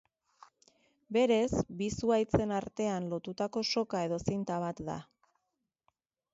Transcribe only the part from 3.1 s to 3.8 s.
lotutako